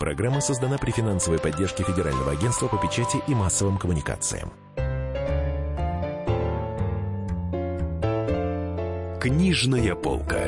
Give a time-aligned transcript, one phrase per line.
[0.00, 4.50] Программа создана при финансовой поддержке Федерального агентства по печати и массовым коммуникациям.
[9.20, 10.46] Книжная полка.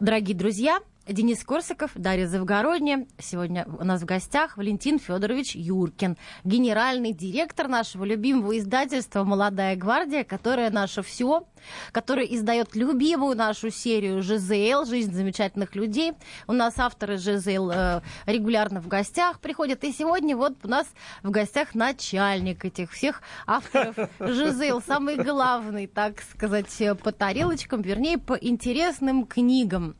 [0.00, 3.06] Дорогие друзья, Денис Корсаков, Дарья Завгородняя.
[3.18, 10.24] Сегодня у нас в гостях Валентин Федорович Юркин, генеральный директор нашего любимого издательства «Молодая гвардия»,
[10.24, 11.46] которое наше все,
[11.92, 14.84] которое издает любимую нашу серию «ЖЗЛ.
[14.88, 16.12] Жизнь замечательных людей».
[16.46, 19.84] У нас авторы «ЖЗЛ» э, регулярно в гостях приходят.
[19.84, 20.86] И сегодня вот у нас
[21.22, 28.34] в гостях начальник этих всех авторов «ЖЗЛ», самый главный, так сказать, по тарелочкам, вернее, по
[28.34, 29.96] интересным книгам,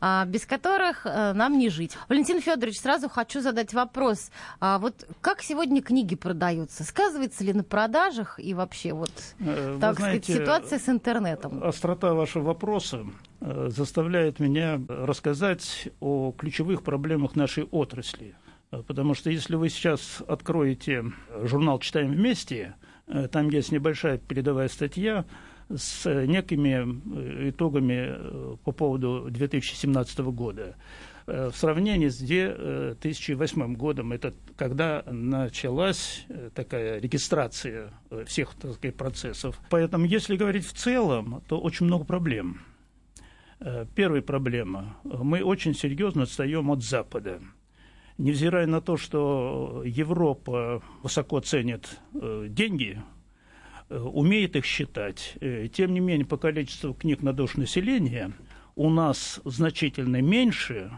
[0.00, 1.92] а, без которых э, нам не жить.
[2.08, 4.30] Валентин Федорович, сразу хочу задать вопрос.
[4.60, 6.84] А вот как сегодня книги продаются?
[6.84, 9.10] Сказывается ли на продажах и вообще вот,
[9.40, 11.05] Э, так вы знаете, сказать, ситуация с интернетом?
[11.62, 13.06] Острота вашего вопроса
[13.40, 18.34] э, заставляет меня рассказать о ключевых проблемах нашей отрасли.
[18.72, 21.04] Э, Потому что если вы сейчас откроете
[21.42, 22.74] журнал «Читаем вместе»,
[23.06, 25.24] э, там есть небольшая передовая статья
[25.74, 30.76] с некими э, итогами э, по поводу 2017 года.
[31.26, 38.74] Э, В сравнении с 2008 годом, это когда началась э, такая регистрация э, всех так
[38.74, 39.60] сказать, процессов.
[39.70, 42.60] Поэтому, если говорить в целом, то очень много проблем.
[43.58, 44.96] Э, Первая проблема.
[45.02, 47.40] Мы очень серьезно отстаем от Запада.
[48.18, 53.02] Невзирая на то, что Европа высоко ценит э, деньги,
[53.88, 58.32] э, умеет их считать, э, тем не менее по количеству книг на душу населения
[58.76, 60.92] у нас значительно меньше,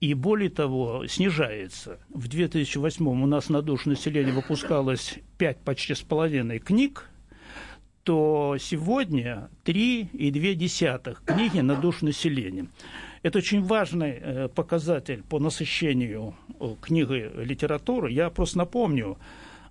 [0.00, 1.98] и более того, снижается.
[2.08, 7.08] В 2008 у нас на душу населения выпускалось 5 почти с половиной книг,
[8.04, 12.68] то сегодня 3,2 книги на душу населения.
[13.22, 18.12] Это очень важный э, показатель по насыщению э, книгой литературы.
[18.12, 19.18] Я просто напомню,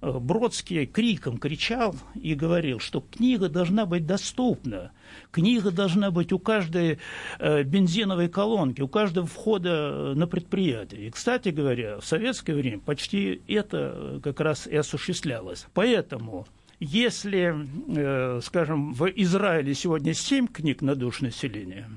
[0.02, 4.92] Бродский криком кричал и говорил, что книга должна быть доступна,
[5.32, 7.00] книга должна быть у каждой
[7.40, 11.08] э, бензиновой колонки, у каждого входа э, на предприятие.
[11.08, 15.66] И, кстати говоря, в советское время почти это э, как раз и осуществлялось.
[15.74, 16.48] Поэтому
[16.80, 17.56] если,
[17.96, 21.90] э, скажем, в Израиле сегодня 7 книг на душу населения,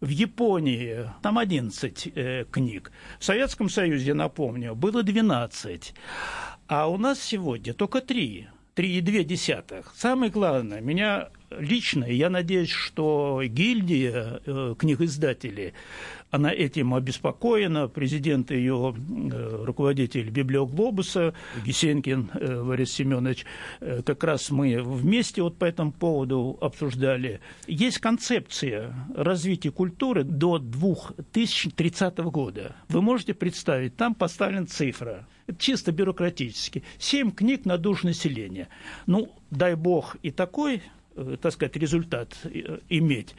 [0.00, 2.90] в Японии там 11 э, книг.
[3.20, 5.94] В Советском Союзе, напомню, было 12.
[6.74, 8.48] А у нас сегодня только 3.
[8.76, 9.84] 3,2.
[9.94, 11.28] Самое главное, меня
[11.58, 15.72] лично, я надеюсь, что гильдия э, книгоиздателей,
[16.32, 17.88] она этим обеспокоена.
[17.88, 23.44] Президент ее э, руководитель Библиоглобуса Гесенкин э, Борис Семенович,
[23.80, 27.40] э, как раз мы вместе вот по этому поводу обсуждали.
[27.66, 32.76] Есть концепция развития культуры до 2030 года.
[32.88, 38.68] Вы можете представить, там поставлена цифра, это чисто бюрократически, 7 книг на душу населения.
[39.06, 40.80] Ну, дай бог и такой
[41.40, 43.34] так сказать, результат э, иметь.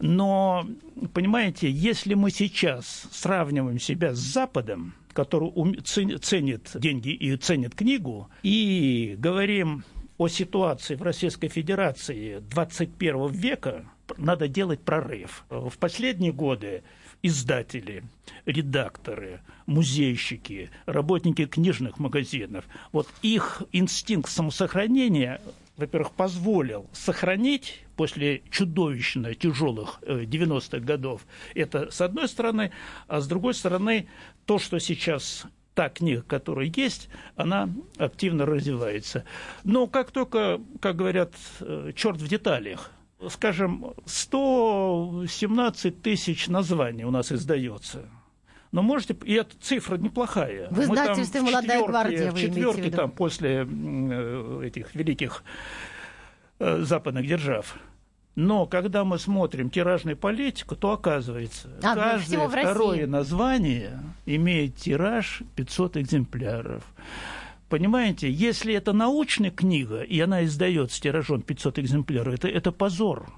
[0.00, 0.66] Но,
[1.12, 9.16] понимаете, если мы сейчас сравниваем себя с Западом, который ценит деньги и ценит книгу, и
[9.18, 9.84] говорим
[10.16, 13.84] о ситуации в Российской Федерации 21 века,
[14.16, 15.44] надо делать прорыв.
[15.48, 16.82] В последние годы
[17.22, 18.04] издатели,
[18.46, 25.40] редакторы, музейщики, работники книжных магазинов, вот их инстинкт самосохранения,
[25.78, 32.72] во-первых, позволил сохранить после чудовищно тяжелых э, 90-х годов это с одной стороны,
[33.06, 34.08] а с другой стороны
[34.44, 39.24] то, что сейчас та книга, которая есть, она активно развивается.
[39.62, 42.90] Но как только, как говорят, э, черт в деталях,
[43.28, 48.08] скажем, 117 тысяч названий у нас издается.
[48.70, 50.68] Но можете, и эта цифра неплохая.
[50.68, 52.40] В Мы там издательстве «Молодая четвёрке- гвардия» вы
[52.86, 52.96] виду?
[52.96, 55.42] там после э, этих великих
[56.58, 57.76] э, западных держав.
[58.34, 65.42] Но когда мы смотрим тиражную политику, то оказывается, А, ну, каждое второе название имеет тираж
[65.56, 66.84] 500 экземпляров.
[67.68, 73.28] Понимаете, если это научная книга, и она издается тиражом 500 экземпляров, это, это позор.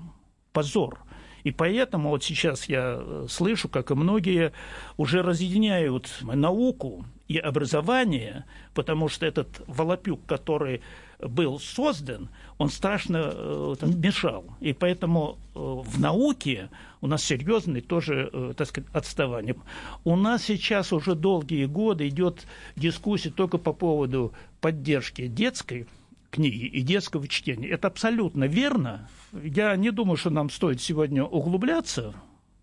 [0.52, 0.98] Позор.
[1.44, 4.52] И поэтому вот сейчас я э, слышу, как и многие
[4.96, 8.44] уже разъединяют науку и образование,
[8.74, 10.82] потому что этот волопюк, который
[11.18, 12.28] был создан,
[12.58, 14.44] он страшно э, там, мешал.
[14.60, 16.68] И поэтому э, в науке
[17.00, 19.56] у нас серьезное тоже, так сказать, отставание.
[20.04, 22.46] У нас сейчас уже долгие годы идет
[22.76, 25.86] дискуссия только по поводу поддержки детской
[26.30, 27.68] книги и детского чтения.
[27.68, 29.08] Это абсолютно верно.
[29.32, 32.14] Я не думаю, что нам стоит сегодня углубляться,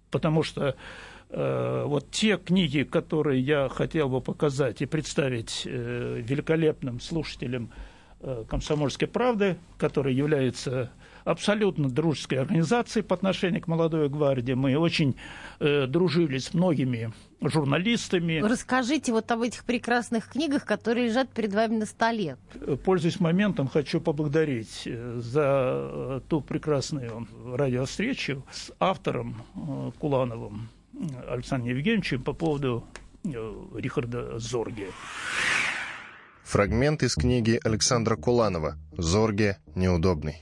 [0.10, 0.76] потому что
[1.30, 7.72] э, вот те книги, которые я хотел бы показать и представить э, великолепным слушателям
[8.22, 10.92] э, «Комсомольской правды», который является
[11.28, 14.54] абсолютно дружеской организацией по отношению к молодой гвардии.
[14.54, 15.16] Мы очень
[15.60, 18.40] э, дружили с многими журналистами.
[18.40, 22.38] Расскажите вот об этих прекрасных книгах, которые лежат перед вами на столе.
[22.84, 30.70] Пользуясь моментом, хочу поблагодарить э, за э, ту прекрасную радиовстречу с автором э, Кулановым
[31.30, 32.84] Александром Евгеньевичем по поводу
[33.24, 34.88] Рихарда Зорге.
[36.46, 40.42] Фрагмент из книги Александра Куланова «Зорге неудобный».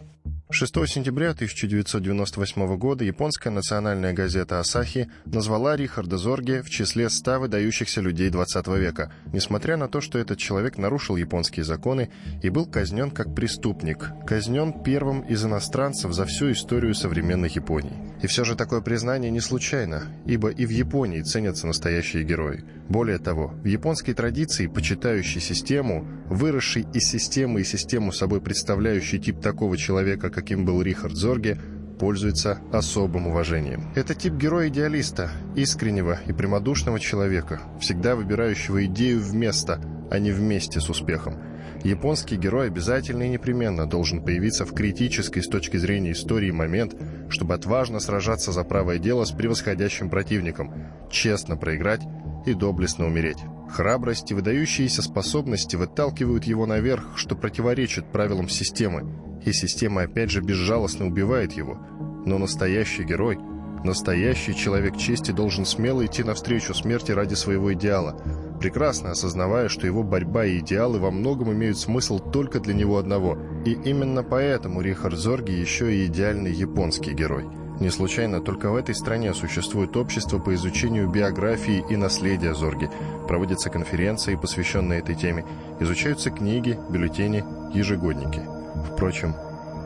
[0.52, 8.00] 6 сентября 1998 года японская национальная газета «Асахи» назвала Рихарда Зорге в числе 100 выдающихся
[8.00, 12.12] людей 20 века, несмотря на то, что этот человек нарушил японские законы
[12.44, 18.14] и был казнен как преступник, казнен первым из иностранцев за всю историю современной Японии.
[18.22, 22.64] И все же такое признание не случайно, ибо и в Японии ценятся настоящие герои.
[22.88, 29.42] Более того, в японской традиции, почитающей систему, выросший из системы и систему собой представляющий тип
[29.42, 31.58] такого человека, каким был Рихард Зорге,
[31.98, 33.90] пользуется особым уважением.
[33.96, 39.80] Это тип героя-идеалиста, искреннего и прямодушного человека, всегда выбирающего идею вместо,
[40.12, 41.38] а не вместе с успехом.
[41.86, 46.96] Японский герой обязательно и непременно должен появиться в критической с точки зрения истории момент,
[47.30, 50.74] чтобы отважно сражаться за правое дело с превосходящим противником,
[51.10, 52.02] честно проиграть
[52.46, 53.38] и доблестно умереть.
[53.70, 60.42] Храбрость и выдающиеся способности выталкивают его наверх, что противоречит правилам системы, и система опять же
[60.42, 61.78] безжалостно убивает его.
[62.26, 63.38] Но настоящий герой,
[63.84, 68.20] настоящий человек чести должен смело идти навстречу смерти ради своего идеала,
[68.60, 73.38] прекрасно осознавая, что его борьба и идеалы во многом имеют смысл только для него одного.
[73.66, 77.46] И именно поэтому Рихард Зорги еще и идеальный японский герой.
[77.80, 82.90] Не случайно только в этой стране существует общество по изучению биографии и наследия Зорги.
[83.28, 85.46] Проводятся конференции, посвященные этой теме.
[85.82, 87.44] Изучаются книги, бюллетени,
[87.74, 88.55] ежегодники.
[88.96, 89.36] Впрочем,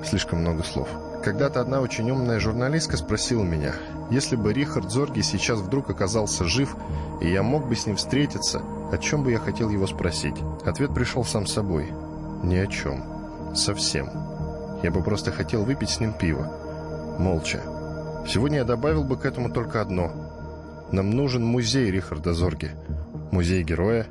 [0.06, 0.88] слишком много слов.
[1.24, 3.74] Когда-то одна очень умная журналистка спросила меня,
[4.12, 6.76] если бы Рихард Зорги сейчас вдруг оказался жив,
[7.20, 8.62] и я мог бы с ним встретиться,
[8.92, 10.36] о чем бы я хотел его спросить?
[10.64, 11.92] Ответ пришел сам собой.
[12.44, 13.04] Ни о чем.
[13.56, 14.10] Совсем.
[14.84, 17.18] Я бы просто хотел выпить с ним пиво.
[17.18, 17.62] Молча.
[18.28, 20.12] Сегодня я добавил бы к этому только одно.
[20.92, 22.72] Нам нужен музей Рихарда Зорги.
[23.32, 24.06] Музей героя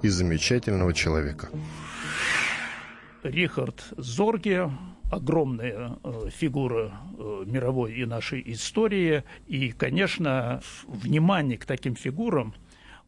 [0.00, 1.48] и замечательного человека.
[3.30, 4.70] Рихард Зорге
[5.10, 9.24] огромная э, фигура э, мировой и нашей истории.
[9.46, 12.54] И, конечно, внимание к таким фигурам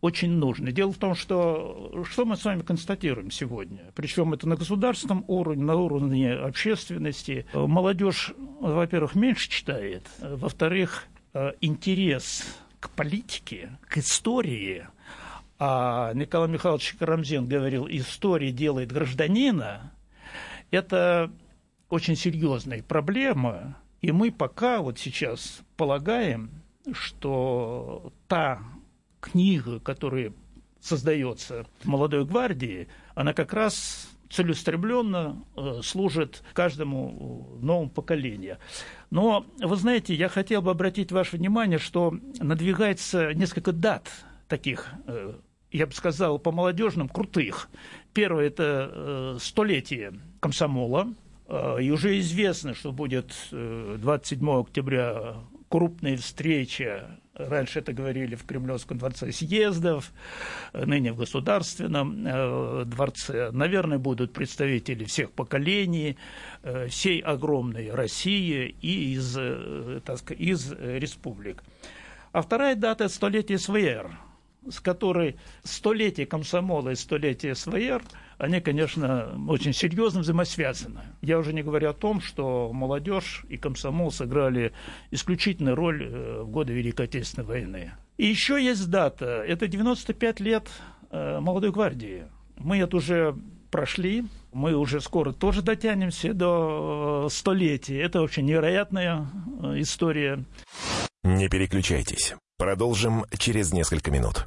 [0.00, 0.72] очень нужно.
[0.72, 5.62] Дело в том, что что мы с вами констатируем сегодня, причем это на государственном уровне,
[5.62, 7.46] на уровне общественности.
[7.52, 12.44] Молодежь, во-первых, меньше читает, во-вторых, э, интерес
[12.78, 14.86] к политике, к истории,
[15.58, 19.92] а Николай Михайлович Карамзин говорил, история делает гражданина,
[20.70, 21.30] это
[21.88, 26.50] очень серьезная проблема, и мы пока вот сейчас полагаем,
[26.92, 28.62] что та
[29.20, 30.32] книга, которая
[30.80, 38.58] создается молодой гвардии, она как раз целеустремленно э, служит каждому новому поколению.
[39.10, 44.08] Но, вы знаете, я хотел бы обратить ваше внимание, что надвигается несколько дат
[44.48, 45.34] таких, э,
[45.72, 47.68] я бы сказал, по молодежным крутых.
[48.12, 51.08] Первое– это э, столетие комсомола,
[51.50, 55.34] Э, и уже известно, что будет 27 э, октября
[55.68, 60.12] крупная встреча Раньше это говорили в Кремлевском дворце съездов,
[60.74, 62.24] ныне в Государственном
[62.84, 63.50] дворце.
[63.50, 66.18] Наверное, будут представители всех поколений,
[66.88, 69.32] всей огромной России и из,
[70.04, 71.62] так сказать, из республик.
[72.32, 74.10] А вторая дата– столетие СВР,
[74.68, 78.02] с которой столетие комсомола и столетие СВР–
[78.40, 81.00] они, конечно, очень серьезно взаимосвязаны.
[81.20, 84.72] Я уже не говорю о том, что молодежь и комсомол сыграли
[85.10, 87.92] исключительную роль э, в годы Великой Отечественной войны.
[88.16, 89.26] И еще есть дата.
[89.46, 90.70] Это 95 лет
[91.10, 92.28] э, молодой гвардии.
[92.56, 93.36] Мы это уже
[93.70, 94.24] прошли.
[94.54, 98.00] Мы уже скоро тоже дотянемся до э, столетия.
[98.00, 99.28] Это очень невероятная
[99.76, 100.42] история.
[101.24, 102.34] Не переключайтесь.
[102.56, 104.46] Продолжим через несколько минут.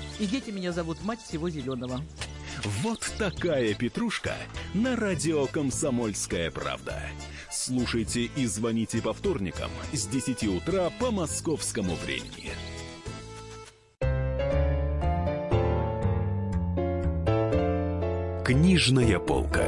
[0.21, 1.99] И дети меня зовут мать всего зеленого.
[2.83, 4.35] Вот такая петрушка
[4.75, 7.01] на радио «Комсомольская правда».
[7.49, 12.51] Слушайте и звоните по вторникам с 10 утра по московскому времени.
[18.45, 19.65] Книжная полка.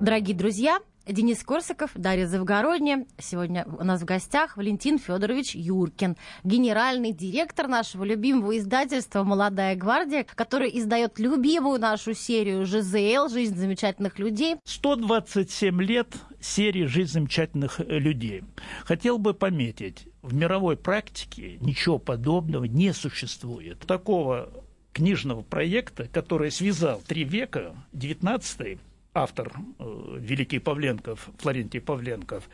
[0.00, 3.06] Дорогие друзья, Денис Корсаков, Дарья Завгородняя.
[3.18, 10.24] Сегодня у нас в гостях Валентин Федорович Юркин, генеральный директор нашего любимого издательства «Молодая гвардия»,
[10.36, 13.28] который издает любимую нашу серию «ЖЗЛ.
[13.32, 14.56] Жизнь замечательных людей».
[14.64, 16.08] 127 лет
[16.40, 18.44] серии «Жизнь замечательных людей».
[18.84, 23.80] Хотел бы пометить, в мировой практике ничего подобного не существует.
[23.80, 24.50] Такого
[24.92, 28.78] книжного проекта, который связал три века, 19
[29.14, 32.48] автор э, Великий Павленков, Флорентий Павленков.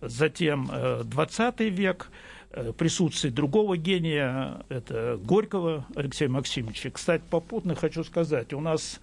[0.00, 2.10] Затем э, 20 век,
[2.50, 6.90] э, присутствие другого гения, это Горького Алексея Максимовича.
[6.90, 9.00] Кстати, попутно хочу сказать, у нас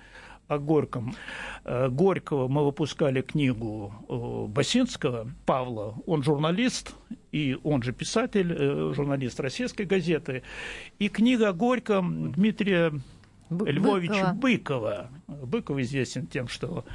[0.49, 1.15] о Горьком.
[1.63, 6.95] Э, Горького мы выпускали книгу э, Басинского Павла, он журналист,
[7.31, 10.43] и он же писатель, э, журналист российской газеты.
[10.97, 12.91] И книга о Горьком Дмитрия
[13.49, 15.09] Бы- Львовича Быкова.
[15.27, 15.45] Быкова.
[15.45, 16.85] Быков известен тем, что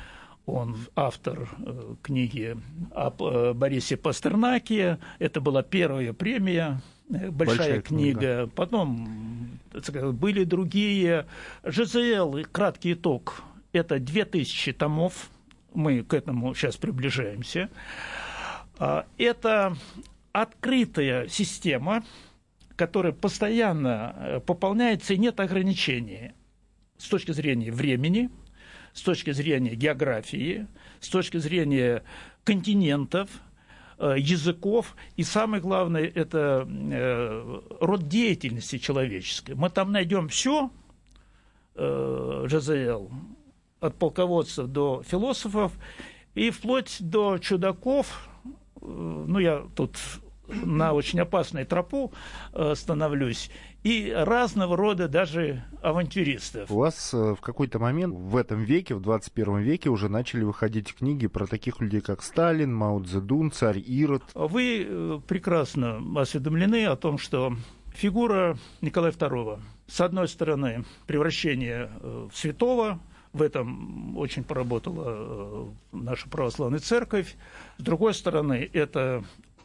[0.46, 2.56] он автор э, книги
[2.92, 4.98] о э, Борисе Пастернаке.
[5.18, 8.18] Это была первая премия, э, большая, Большая книга.
[8.20, 8.46] книга.
[8.54, 9.58] Потом
[10.12, 11.26] были другие.
[11.64, 13.42] ЖЗЛ, краткий итог,
[13.72, 15.30] это 2000 томов.
[15.72, 17.68] Мы к этому сейчас приближаемся.
[18.78, 19.76] А, Это
[20.32, 22.04] открытая система,
[22.76, 26.32] которая постоянно пополняется и нет ограничений
[26.98, 28.30] с точки зрения времени,
[28.92, 30.66] с точки зрения географии,
[31.00, 32.02] с точки зрения
[32.44, 33.30] континентов,
[33.98, 39.54] э, языков, и самое главное, это э, род деятельности человеческой.
[39.54, 40.70] Мы там найдем все,
[41.76, 43.10] ЖЗЛ,
[43.80, 45.72] от полководцев до философов,
[46.34, 49.98] и вплоть до чудаков, э, ну, я тут
[50.48, 52.12] на очень опасной тропу
[52.52, 53.50] э, становлюсь,
[53.82, 56.70] и разного рода даже авантюристов.
[56.70, 60.94] У вас э, в какой-то момент в этом веке, в 21 веке, уже начали выходить
[60.94, 64.22] книги про таких людей, как Сталин, Мао Цзэдун, царь Ирод.
[64.34, 67.54] Вы э, прекрасно осведомлены о том, что
[67.94, 73.00] фигура Николая II, с одной стороны, превращение в святого,
[73.34, 77.36] в этом очень поработала наша православная церковь.
[77.78, 79.24] С другой стороны, это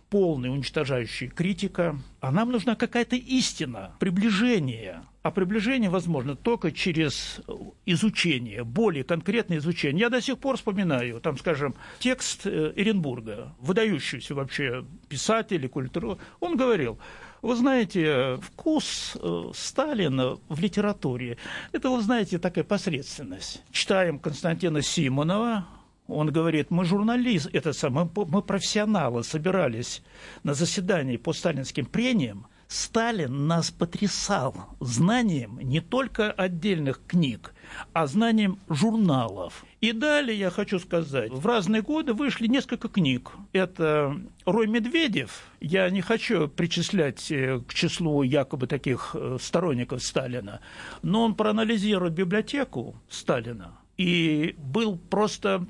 [0.10, 1.98] полная уничтожающая критика.
[2.20, 5.04] А нам нужна какая-то истина, приближение.
[5.22, 7.42] А приближение возможно только через
[7.86, 10.02] изучение, более конкретное изучение.
[10.02, 16.20] Я до сих пор вспоминаю, там, скажем, текст э, Эренбурга, выдающийся вообще писатель и культуру.
[16.40, 17.00] Он говорил,
[17.42, 21.38] вы знаете, вкус э, Сталина в литературе,
[21.74, 23.62] это, вы знаете, такая посредственность.
[23.72, 25.68] Читаем Константина Симонова,
[26.10, 30.02] он говорит, мы журналист, это самое, мы профессионалы, собирались
[30.44, 32.48] на заседании по сталинским прениям.
[32.68, 37.56] Сталин нас потрясал знанием не только отдельных книг,
[37.94, 39.66] а знанием журналов.
[39.82, 43.32] И далее я хочу сказать, в разные годы вышли несколько книг.
[43.54, 45.48] Это Рой Медведев.
[45.60, 50.60] Я не хочу причислять э, к числу якобы таких э, сторонников Сталина,
[51.02, 55.66] но он проанализирует библиотеку Сталина и был просто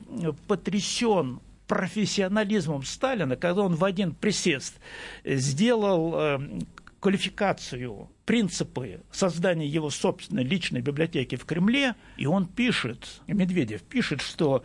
[0.47, 4.79] потрясен профессионализмом Сталина, когда он в один присест
[5.25, 6.59] сделал э,
[6.99, 14.63] квалификацию, принципы создания его собственной личной библиотеки в Кремле, и он пишет, Медведев пишет, что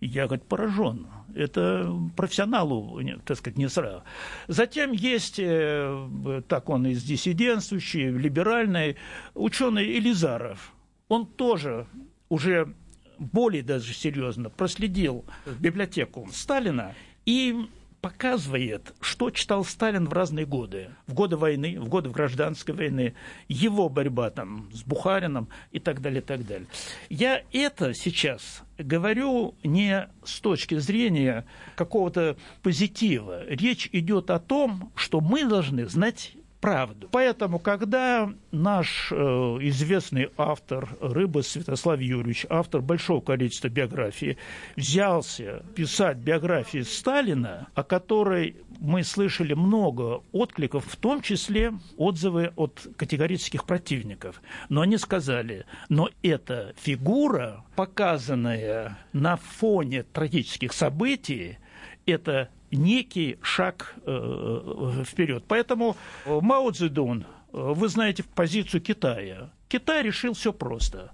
[0.00, 1.06] я, говорит, поражен.
[1.34, 4.04] Это профессионалу, так сказать, не сразу.
[4.48, 8.96] Затем есть, э, так он из диссидентствующий, либеральный,
[9.34, 10.72] ученый Элизаров.
[11.08, 11.86] Он тоже
[12.30, 12.74] уже
[13.22, 15.24] более даже серьезно проследил
[15.58, 17.68] библиотеку Сталина и
[18.02, 20.90] показывает, что читал Сталин в разные годы.
[21.06, 23.14] В годы войны, в годы гражданской войны,
[23.48, 26.66] его борьба там с Бухарином и так далее, и так далее.
[27.08, 33.46] Я это сейчас говорю не с точки зрения какого-то позитива.
[33.46, 37.08] Речь идет о том, что мы должны знать правду.
[37.10, 44.38] Поэтому, когда наш э, известный автор Рыба Святослав Юрьевич, автор большого количества биографий,
[44.76, 52.86] взялся писать биографии Сталина, о которой мы слышали много откликов, в том числе отзывы от
[52.96, 54.40] категорических противников.
[54.68, 61.58] Но они сказали, но эта фигура, показанная на фоне трагических событий,
[62.06, 65.44] это некий шаг э, вперед.
[65.46, 69.50] Поэтому э, Мао Цзэдун, э, вы знаете позицию Китая.
[69.68, 71.12] Китай решил все просто.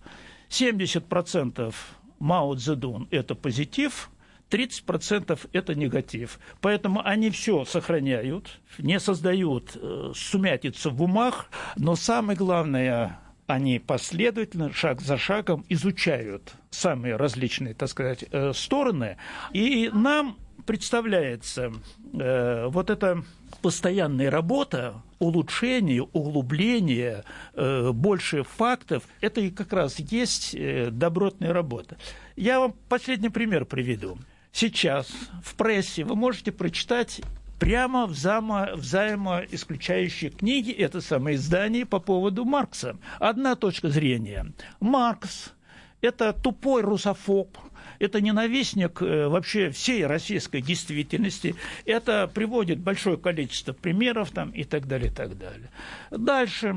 [0.49, 1.75] 70%
[2.19, 4.11] Мао Цзэдун– это позитив,
[4.51, 6.39] 30% это негатив.
[6.61, 14.73] Поэтому они все сохраняют, не создают э, сумятицу в умах, но самое главное, они последовательно,
[14.73, 19.19] шаг за шагом изучают самые различные, так сказать, э, стороны.
[19.53, 20.37] И нам
[20.69, 21.73] представляется
[22.13, 23.25] э, вот эта
[23.63, 31.97] постоянная работа, улучшение, углубление, э, больше фактов, это и как раз есть э, добротная работа.
[32.37, 34.19] Я вам последний пример приведу.
[34.53, 35.09] Сейчас
[35.43, 37.23] в прессе вы можете прочитать
[37.59, 42.99] прямо взаимо, взаимоисключающие книги, это самое издание по поводу Маркса.
[43.19, 44.53] Одна точка зрения.
[44.81, 45.55] Маркс–
[46.03, 47.57] это тупой русофоб–
[47.99, 51.55] это ненавистник э, вообще всей российской действительности.
[51.85, 55.71] Это приводит большое количество примеров там, и так далее, и так далее.
[56.11, 56.77] Дальше.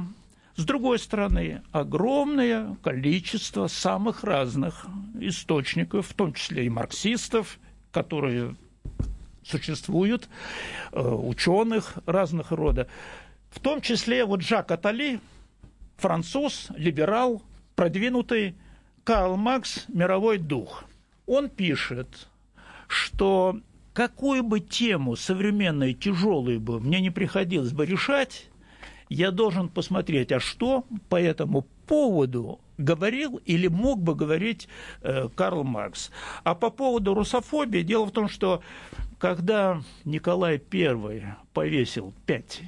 [0.55, 4.85] С другой стороны, огромное количество самых разных
[5.19, 7.57] источников, в том числе и марксистов,
[7.91, 8.55] которые
[9.43, 10.27] существуют,
[10.91, 12.87] э, ученых разных рода.
[13.49, 15.19] В том числе вот Жак Атали,
[15.97, 17.41] француз, либерал,
[17.75, 18.55] продвинутый,
[19.03, 20.83] Карл Макс, мировой дух–
[21.31, 22.27] он пишет,
[22.89, 23.61] что
[23.93, 28.49] какую бы тему современную, тяжелую бы мне не приходилось бы решать,
[29.07, 34.67] я должен посмотреть, а что по этому поводу говорил или мог бы говорить
[35.03, 36.11] э, Карл Маркс.
[36.43, 38.61] А по поводу русофобии, дело в том, что
[39.17, 42.61] когда Николай I повесил пять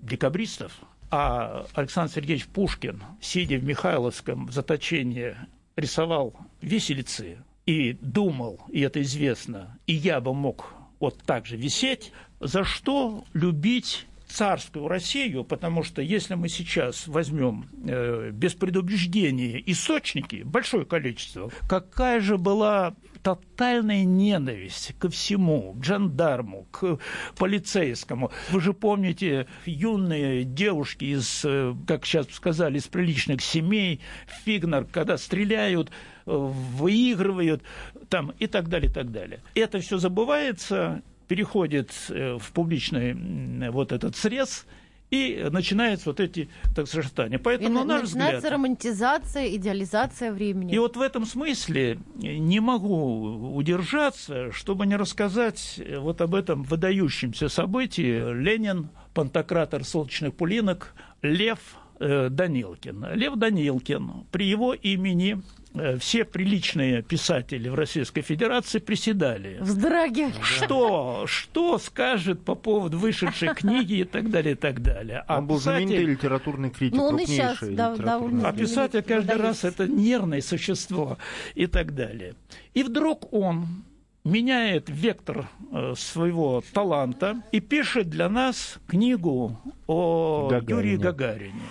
[0.00, 0.72] декабристов,
[1.12, 5.36] а Александр Сергеевич Пушкин, сидя в Михайловском заточении,
[5.76, 7.38] рисовал виселицы
[7.70, 13.24] и думал, и это известно, и я бы мог вот так же висеть, за что
[13.32, 21.50] любить царскую Россию, потому что если мы сейчас возьмем э, без предубеждения источники, большое количество,
[21.68, 26.98] какая же была тотальная ненависть ко всему, к жандарму, к
[27.36, 28.30] полицейскому.
[28.50, 34.00] Вы же помните, юные девушки из, э, как сейчас сказали, из приличных семей,
[34.44, 35.90] Фигнер, когда стреляют,
[36.30, 37.62] выигрывают
[38.08, 39.40] там, и так далее, и так далее.
[39.54, 44.66] Это все забывается, переходит э, в публичный вот этот срез,
[45.10, 47.38] и начинаются вот эти так сочетания.
[47.38, 50.72] Поэтому, и на наш начинается взгляд, романтизация, идеализация времени.
[50.72, 57.48] И вот в этом смысле не могу удержаться, чтобы не рассказать вот об этом выдающемся
[57.48, 58.32] событии.
[58.32, 61.58] Ленин, пантократор солнечных пулинок, Лев
[61.98, 63.14] э, Данилкин.
[63.14, 65.59] Лев Данилкин, при его имени Э,
[65.98, 69.58] все приличные писатели в Российской Федерации приседали.
[69.60, 70.32] Вздрагивали.
[70.42, 75.24] Что, что скажет по поводу вышедшей книги и так далее, и так далее.
[75.26, 75.86] А он был писатель...
[75.86, 81.18] знаменитый литературный критик, ну, он и сейчас довольно А писатель каждый раз это нервное существо
[81.54, 82.34] и так далее.
[82.74, 83.84] И вдруг он
[84.24, 90.92] меняет вектор э, своего таланта и пишет для нас книгу о Гагарине.
[90.92, 91.62] Юрии Гагарине.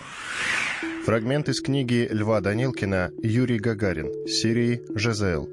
[1.04, 5.50] Фрагмент из книги Льва Данилкина «Юрий Гагарин» серии «ЖЗЛ».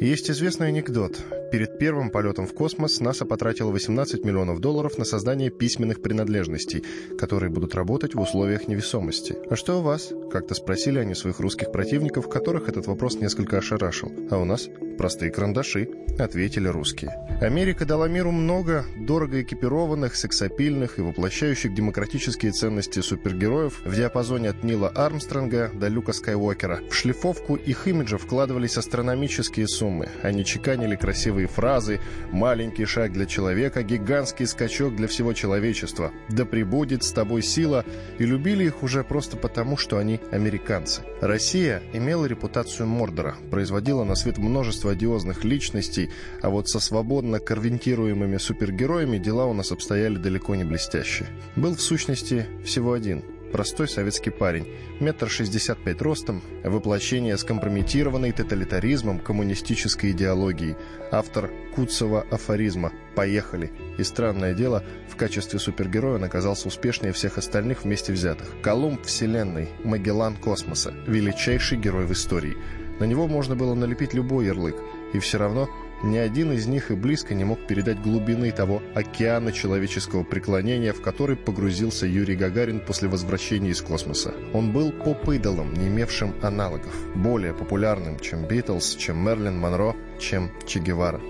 [0.00, 1.18] Есть известный анекдот.
[1.52, 6.82] Перед первым полетом в космос НАСА потратила 18 миллионов долларов на создание письменных принадлежностей,
[7.18, 9.36] которые будут работать в условиях невесомости.
[9.50, 14.10] «А что у вас?»– как-то спросили они своих русских противников, которых этот вопрос несколько ошарашил.
[14.30, 17.12] «А у нас простые карандаши»,– ответили русские.
[17.40, 24.62] Америка дала миру много дорого экипированных, сексапильных и воплощающих демократические ценности супергероев в диапазоне от
[24.62, 26.80] Нила Армстронга до Люка Скайуокера.
[26.88, 30.08] В шлифовку их имиджа вкладывались астрономические суммы.
[30.22, 36.12] Они чеканили красивые фразы, маленький шаг для человека, гигантский скачок для всего человечества.
[36.28, 37.84] Да пребудет с тобой сила,
[38.18, 41.02] и любили их уже просто потому, что они американцы.
[41.20, 46.10] Россия имела репутацию Мордора, производила на свет множество одиозных личностей,
[46.42, 51.26] а вот со свободно конвентируемыми супергероями дела у нас обстояли далеко не блестяще.
[51.56, 53.22] Был в сущности всего один–
[53.54, 54.66] простой советский парень,
[54.98, 60.76] метр шестьдесят пять ростом, воплощение скомпрометированной тоталитаризмом коммунистической идеологии,
[61.12, 63.70] автор Куцева афоризма «Поехали».
[63.96, 68.48] И странное дело, в качестве супергероя он оказался успешнее всех остальных вместе взятых.
[68.60, 72.56] Колумб Вселенной, Магеллан Космоса, величайший герой в истории.
[72.98, 74.76] На него можно было налепить любой ярлык,
[75.12, 75.68] и все равно
[76.02, 81.00] ни один из них и близко не мог передать глубины того океана человеческого преклонения, в
[81.00, 84.34] который погрузился Юрий Гагарин после возвращения из космоса.
[84.52, 90.80] Он был поп-идолом, не имевшим аналогов, более популярным, чем Битлз, чем Мерлин Монро, чем Че
[90.80, 91.20] Гевара.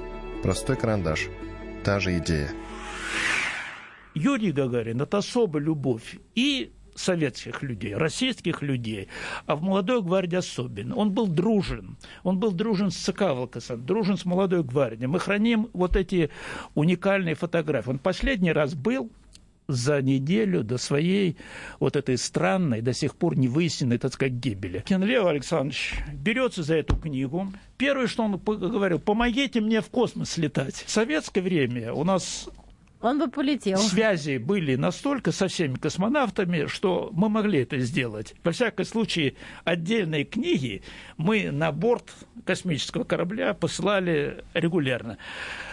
[0.42, 1.28] Простой карандаш.
[1.84, 2.50] Та же идея.
[4.14, 9.08] Юрий Гагарин– это особая любовь и советских людей, российских людей,
[9.46, 10.94] а в молодой гвардии особенно.
[10.94, 11.96] Он был дружен.
[12.22, 15.08] Он был дружен с ЦК ВЛКСМ, дружен с молодой гвардией.
[15.08, 16.30] Мы храним вот эти
[16.74, 17.90] уникальные фотографии.
[17.90, 19.10] Он последний раз был
[19.66, 21.36] за неделю до своей
[21.80, 24.84] вот этой странной, до сих пор не выясненной, так сказать, гибели.
[24.88, 27.52] Лев Александрович берется за эту книгу.
[27.78, 30.84] Первое, что он говорил, помогите мне в космос летать.
[30.86, 32.48] В советское время у нас
[33.00, 33.78] он бы полетел.
[33.78, 38.34] Связи были настолько со всеми космонавтами, что мы могли это сделать.
[38.42, 40.82] Во всяком случае, отдельные книги
[41.16, 42.10] мы на борт
[42.44, 45.18] космического корабля посылали регулярно.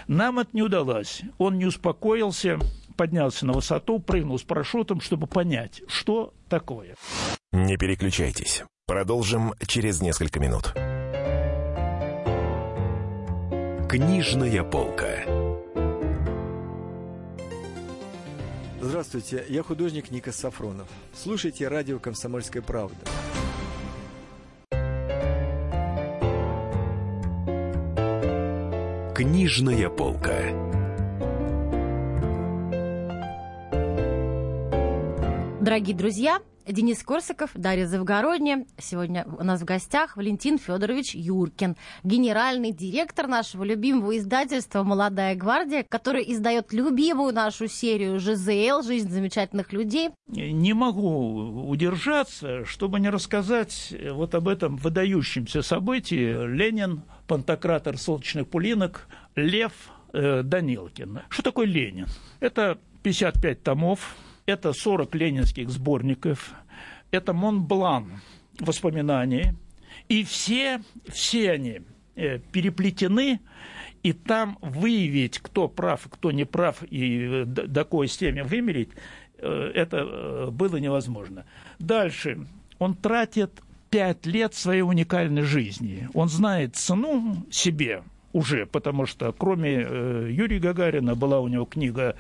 [0.07, 1.21] Нам это не удалось.
[1.38, 2.60] Он не успокоился,
[2.97, 6.95] поднялся на высоту, прыгнул с парашютом, чтобы понять, что такое.
[7.51, 8.63] Не переключайтесь.
[8.88, 10.73] Продолжим через несколько минут.
[13.89, 15.40] Книжная полка.
[18.91, 20.89] Здравствуйте, я художник Никас Сафронов.
[21.13, 22.97] Слушайте радио «Комсомольская правда».
[29.15, 30.41] Книжная полка.
[35.62, 38.65] Дорогие друзья, Денис Корсаков, Дарья Завгородняя.
[38.77, 45.86] Сегодня у нас в гостях Валентин Федорович Юркин, генеральный директор нашего любимого издательства «Молодая гвардия»,
[45.88, 48.84] который издает любимую нашу серию «ЖЗЛ.
[48.86, 50.10] Жизнь замечательных людей».
[50.27, 56.47] Не могу удержаться, чтобы не рассказать вот об этом выдающемся событии.
[56.47, 59.73] Ленин, пантократор солнечных пулинок, Лев
[60.13, 61.21] э, Данилкин.
[61.29, 62.07] Что такое Ленин?
[62.39, 66.53] Это 55 томов, это 40 ленинских сборников,
[67.12, 68.21] это Монблан
[68.60, 69.54] воспоминаний,
[70.08, 71.82] и все, все они
[72.15, 73.39] э, переплетены,
[74.04, 78.89] и там выявить, кто прав, кто не прав, и до какой степени вымерить,
[79.38, 81.45] э, это э, было невозможно.
[81.80, 82.47] Дальше.
[82.80, 86.10] Он тратит пять лет своей уникальной жизни.
[86.13, 92.15] Он знает цену себе, уже, потому что кроме э, Юрия Гагарина была у него книга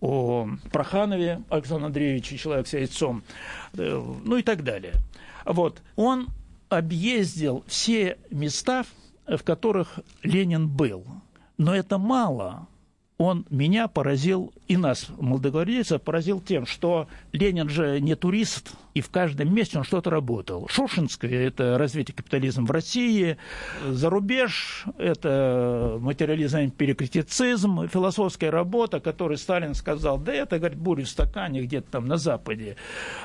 [0.00, 3.22] о Проханове Александре Андреевиче «Человек с яйцом»,
[3.74, 4.94] э, ну и так далее.
[5.44, 5.82] Вот.
[5.96, 6.28] Он
[6.68, 8.84] объездил все места,
[9.26, 11.04] в которых Ленин был.
[11.58, 12.68] Но это мало.
[13.18, 19.10] Он меня поразил, и нас, молодогвардейцев, поразил тем, что Ленин же не турист– и в
[19.10, 20.68] каждом месте он что-то работал.
[20.68, 23.36] Шушинское– это развитие капитализма в России,
[23.86, 31.10] за рубеж– это материализм, перекритицизм, философская работа, которую Сталин сказал, да это, говорит, буря в
[31.10, 32.76] стакане где-то там на Западе.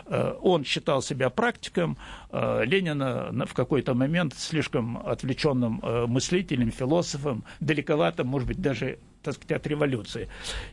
[0.08, 1.98] Э, он считал себя практиком,
[2.32, 9.36] э, Ленина в какой-то момент слишком отвлеченным э, мыслителем, философом, далековато, может быть, даже так
[9.36, 10.30] сказать, от революции.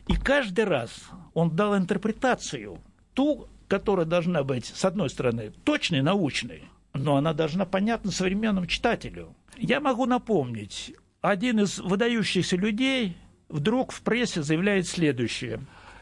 [0.07, 0.91] И каждый раз
[1.33, 2.79] он дал интерпретацию,
[3.13, 9.35] ту, которая должна быть, с одной стороны, точной, научной, но она должна понятна современному читателю.
[9.57, 13.17] Я могу напомнить, один из выдающихся людей
[13.49, 15.61] вдруг в прессе заявляет следующее.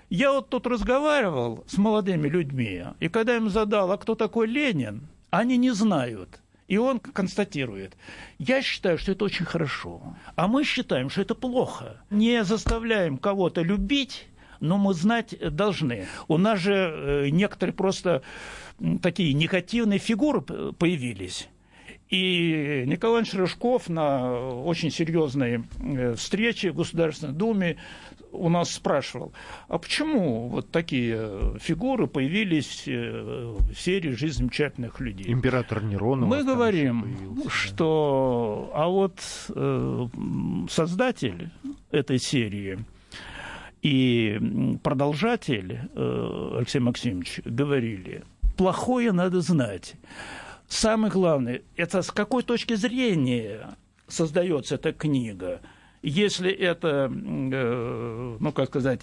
[0.10, 5.08] Я вот тут разговаривал с молодыми людьми, и когда им задал, а кто такой Ленин,
[5.30, 6.40] они не знают.
[6.68, 7.96] И он констатирует,
[8.40, 12.02] я считаю, что это очень хорошо, а мы считаем, что это плохо.
[12.10, 14.28] Не заставляем кого-то любить,
[14.60, 16.08] но мы знать должны.
[16.28, 18.22] У нас же э, некоторые просто
[19.02, 21.48] такие негативные фигуры появились.
[22.10, 27.78] И Николай Иванович Рыжков на очень серьезной э, встрече в Государственной Думе
[28.32, 29.34] у нас спрашивал,
[29.68, 35.32] а почему вот такие фигуры появились э, в серии «Жизнь замечательных людей»?
[35.32, 36.22] Император Нерон.
[36.22, 38.72] Мы говорим, что...
[38.74, 39.20] А вот
[40.70, 41.50] создатель
[41.92, 42.80] этой серии–
[43.82, 44.40] и
[44.84, 48.24] продолжатель э, Алексей Максимович говорили,
[48.58, 49.96] плохое надо знать.
[50.68, 55.62] Самое главное, это с какой точки зрения создается эта книга.
[56.08, 59.02] Если это, э, ну как сказать,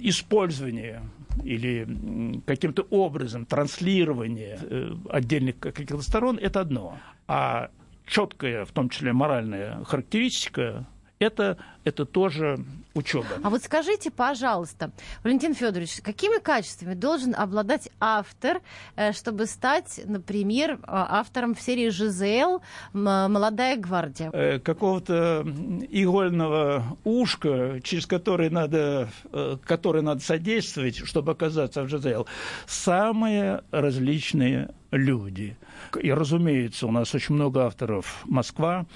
[0.00, 1.02] использование
[1.42, 6.98] или каким-то образом транслирование э, отдельных каких-то сторон– это одно.
[7.26, 7.70] А
[8.06, 10.86] четкая, в том числе моральная характеристика
[11.18, 12.58] это, это тоже
[12.94, 13.26] учеба.
[13.42, 14.90] А вот скажите, пожалуйста,
[15.22, 18.60] Валентин Федорович, какими качествами должен обладать автор,
[18.96, 22.60] э, чтобы стать, например, а, автором в серии «ЖЗЛ.
[22.92, 24.30] Молодая гвардия»?
[24.32, 25.46] Э, какого-то
[25.90, 32.26] игольного ушка, через который надо, э, который надо содействовать, чтобы оказаться в «ЖЗЛ».
[32.66, 35.56] Самые различные люди.
[36.00, 38.86] И, разумеется, у нас очень много авторов Москва,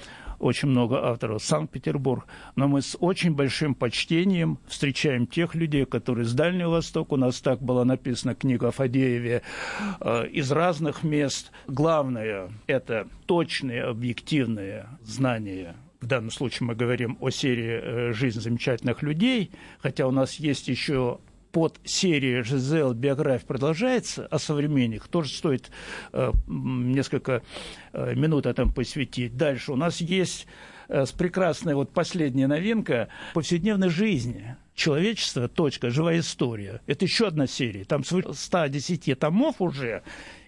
[0.40, 1.42] очень много авторов.
[1.44, 2.26] Санкт-Петербург,
[2.56, 7.40] но мы с очень большим почтением встречаем тех людей, которые с Дальнего Востока, у нас
[7.40, 9.42] так была написана книга о Фадееве,
[10.00, 11.52] э, из разных мест.
[11.68, 15.76] Главное– это точные, объективные знания.
[16.00, 19.50] В данном случае мы говорим о серии э, «Жизнь замечательных людей»,
[19.80, 21.18] хотя у нас есть еще
[21.52, 22.94] под серией «Жизел.
[22.94, 25.70] Биография» продолжается, о современных, тоже стоит
[26.12, 27.42] э, несколько
[27.92, 29.36] э, минут этому посвятить.
[29.36, 30.46] Дальше у нас есть
[30.88, 34.56] э, прекрасная вот последняя новинка «Повседневной жизни».
[34.74, 35.46] Человечество.
[35.46, 35.90] Точка.
[35.90, 36.80] Живая история.
[36.86, 37.84] Это еще одна серия.
[37.84, 40.02] Там свыше 110 томов уже.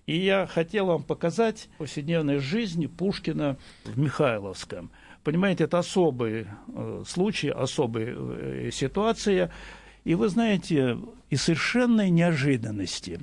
[0.06, 4.90] И я хотел вам показать повседневную жизнь Пушкина в Михайловском.
[5.22, 9.52] Понимаете, это особый э, случай, особая э, ситуация.
[10.04, 10.98] И вы знаете,
[11.30, 13.20] и совершенной неожиданности.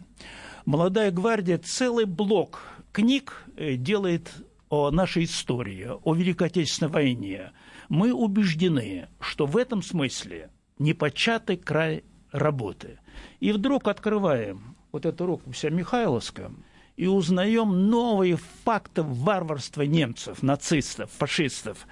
[0.65, 2.61] «Молодая гвардия» целый блок
[2.91, 4.31] книг э, делает
[4.69, 7.51] о нашей истории, о Великой Отечественной войне.
[7.89, 12.99] Мы убеждены, что в этом смысле непочатый край работы.
[13.39, 16.63] И вдруг открываем вот эту рукопись о Михайловском
[16.95, 21.87] и узнаем новые факты варварства немцев, нацистов, фашистов.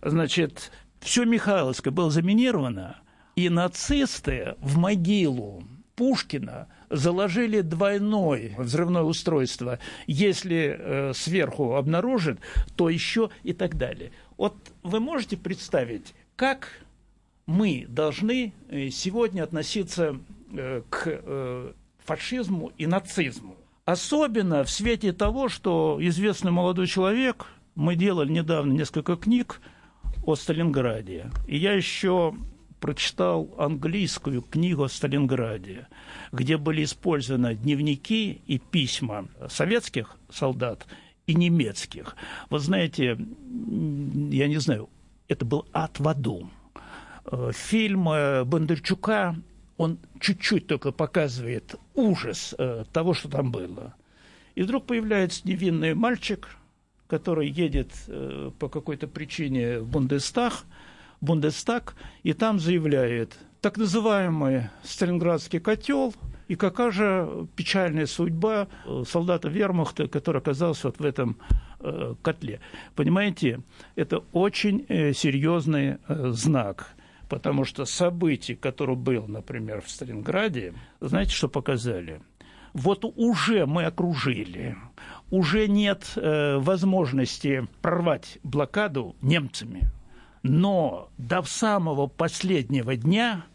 [0.00, 2.98] Значит, все Михайловское было заминировано–
[3.36, 5.64] и нацисты в могилу
[5.96, 9.78] Пушкина заложили двойное взрывное устройство.
[10.06, 12.40] Если э, сверху обнаружит,
[12.76, 14.12] то еще и так далее.
[14.36, 16.68] Вот вы можете представить, как
[17.46, 20.18] мы должны э, сегодня относиться
[20.52, 21.72] э, к э,
[22.04, 23.56] фашизму и нацизму.
[23.84, 29.60] Особенно в свете того, что известный молодой человек, мы делали недавно несколько книг
[30.24, 31.30] о Сталинграде.
[31.48, 32.34] И я еще
[32.82, 35.86] прочитал английскую книгу о Сталинграде,
[36.32, 40.88] где были использованы дневники и письма советских солдат
[41.28, 42.16] и немецких.
[42.50, 43.16] Вы знаете,
[44.30, 44.90] я не знаю,
[45.28, 46.50] это был ад в аду.
[47.24, 49.36] Э, фильм э, Бондарчука,
[49.76, 53.94] он чуть-чуть только показывает ужас э, того, что там было.
[54.56, 56.48] И вдруг появляется невинный мальчик,
[57.06, 57.92] который едет
[58.58, 60.64] по какой-то причине в Бундестаг–
[61.22, 66.12] Бундестаг, и там заявляет, так называемый Сталинградский котел,
[66.48, 71.38] и какая же печальная судьба э, солдата вермахта, который оказался вот в этом
[71.78, 72.60] э, котле.
[72.96, 73.60] Понимаете,
[73.94, 76.94] это очень э, серьезный знак
[77.28, 82.20] потому что событий, который был, например, в Сталинграде, знаете, что показали?
[82.74, 84.76] Вот уже мы окружили,
[85.30, 89.90] уже нет возможности прорвать блокаду немцами
[90.42, 93.46] но до самого последнего дня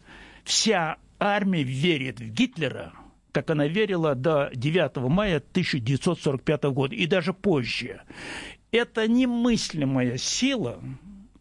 [0.44, 2.92] вся армия верит в Гитлера,
[3.32, 8.00] как она верила до 9 мая 1945 года, и даже позже.
[8.70, 10.80] Это немыслимая сила,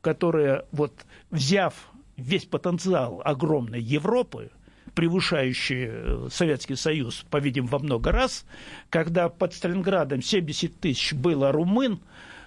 [0.01, 4.51] которая, вот, взяв весь потенциал огромной Европы,
[4.95, 8.45] превышающий э, Советский Союз, по-видимому, во много раз,
[8.89, 11.99] когда под Сталинградом 70 тысяч было румын,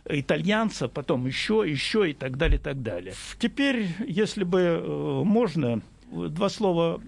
[0.08, 3.14] итальянца, потом еще, еще и так далее, и так далее.
[3.38, 7.00] Теперь, если бы э, можно, два слова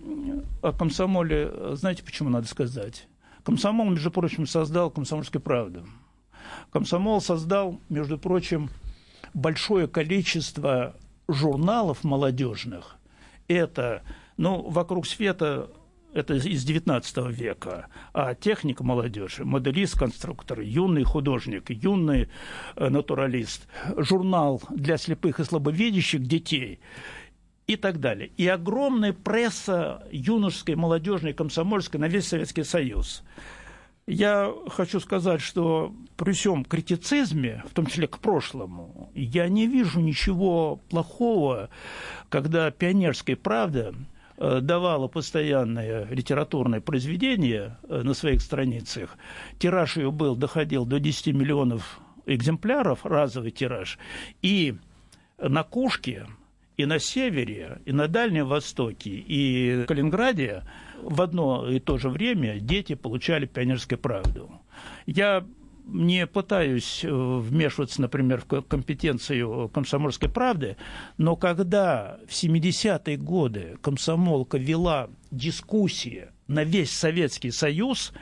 [0.62, 1.74] о комсомоле.
[1.74, 3.08] Знаете, почему надо сказать?
[3.44, 5.84] Комсомол, между прочим, создал «Комсомольскую правду».
[6.70, 8.70] Комсомол создал, между прочим,
[9.34, 10.94] большое количество
[11.28, 12.96] журналов молодежных.
[13.48, 14.02] Это,
[14.36, 15.70] ну, «Вокруг света»
[16.12, 22.28] это из XIX века, а техника молодежи, моделист, конструктор, юный художник, юный
[22.76, 26.80] э, натуралист, журнал для слепых и слабовидящих детей
[27.66, 28.30] и так далее.
[28.36, 33.22] И огромная пресса юношеской, молодежной, комсомольской на весь Советский Союз.
[34.06, 40.00] Я хочу сказать, что при всем критицизме, в том числе к прошлому, я не вижу
[40.00, 41.70] ничего плохого,
[42.28, 43.94] когда пионерская правда
[44.60, 49.16] давала постоянное литературное произведение э, на своих страницах.
[49.58, 53.98] Тираж ее был, доходил до 10 миллионов экземпляров, разовый тираж.
[54.42, 54.74] И
[55.38, 56.26] на Кушке
[56.76, 60.62] и на севере, и на Дальнем Востоке, и в Калининграде
[61.02, 64.50] в одно и то же время дети получали пионерскую правду.
[65.06, 65.44] Я
[65.84, 70.76] не пытаюсь э, вмешиваться, например, в компетенцию комсомольской правды,
[71.18, 78.12] но когда в 70-е годы комсомолка вела дискуссии на весь Советский Союз,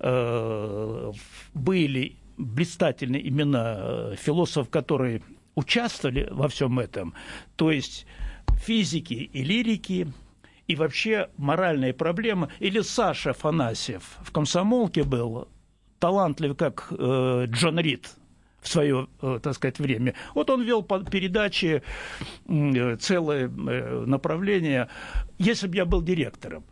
[0.00, 1.12] э,
[1.54, 5.22] были блистательные имена э, философов, которые
[5.54, 7.14] участвовали во всем этом,
[7.56, 8.06] то есть
[8.64, 10.08] физики и лирики,
[10.68, 12.48] и вообще моральные проблемы.
[12.58, 15.48] Или Саша Фанасьев в комсомолке был
[16.02, 18.10] талантлив, как э, Джон Рид
[18.60, 20.14] в свое, э, так сказать, время.
[20.34, 21.82] Вот он вел передачи,
[22.48, 24.88] э, целое э, направление.
[25.38, 26.64] Если бы я был директором,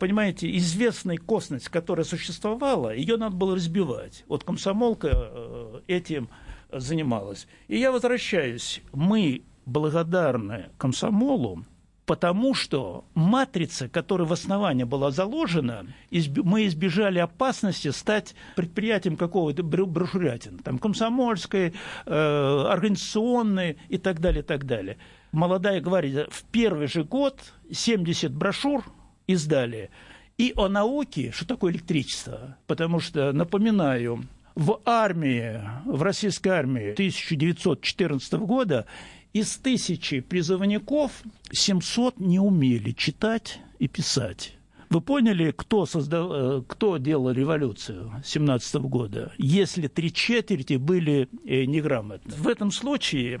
[0.00, 4.24] понимаете, известная косность, которая существовала, ее надо было разбивать.
[4.28, 6.28] Вот комсомолка этим
[6.72, 7.46] занималась.
[7.68, 8.82] И я возвращаюсь.
[8.92, 11.64] Мы благодарны комсомолу,
[12.06, 20.58] потому что матрица, которая в основании была заложена, мы избежали опасности стать предприятием какого-то брошюрятин,
[20.58, 21.74] там, комсомольской,
[22.06, 24.98] э, организационной и так далее, и так далее.
[25.32, 27.40] Молодая гвардия в первый же год
[27.70, 28.84] 70 брошюр
[29.26, 29.90] издали.
[30.36, 32.56] И о науке, что такое электричество.
[32.66, 38.86] Потому что, напоминаю, в армии, в российской армии 1914 года
[39.34, 44.56] из тысячи призывников 700 не умели читать и писать.
[44.90, 51.64] Вы поняли, кто, создал, э, кто делал революцию 17 года, если три четверти были э,
[51.64, 52.32] неграмотны?
[52.32, 53.40] В этом случае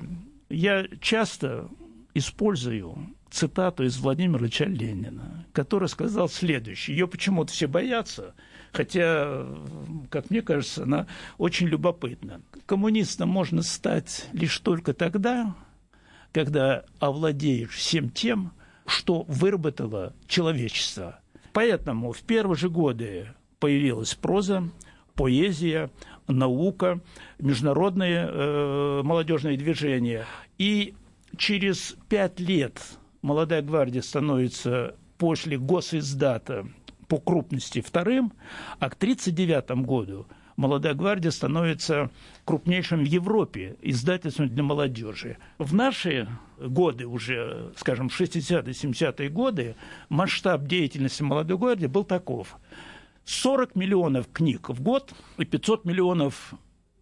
[0.50, 1.68] я часто
[2.12, 6.96] использую цитату из Владимира Ильича Ленина, который сказал следующее.
[6.96, 8.34] Ее почему-то все боятся,
[8.72, 9.46] хотя,
[10.10, 11.06] как мне кажется, она
[11.38, 12.40] очень любопытна.
[12.66, 15.54] Коммунистом можно стать лишь только тогда,
[16.34, 18.52] когда овладеешь всем тем,
[18.86, 21.20] что выработало человечество.
[21.52, 23.28] Поэтому в первые же годы
[23.60, 24.68] появилась проза,
[25.14, 25.90] поэзия,
[26.26, 27.00] наука,
[27.38, 30.26] международные э, молодежные движения.
[30.58, 30.96] И
[31.38, 32.82] через пять лет
[33.22, 36.66] молодая гвардия становится после госиздата
[37.06, 38.32] по крупности вторым,
[38.80, 42.10] а к 1939 году– «Молодая гвардия» становится
[42.44, 45.36] крупнейшим в Европе издательством для молодежи.
[45.58, 49.76] В наши годы уже, скажем, 60-е, 70-е годы,
[50.08, 52.56] масштаб деятельности «Молодой гвардии» был таков.
[53.24, 56.54] 40 миллионов книг в год и 500 миллионов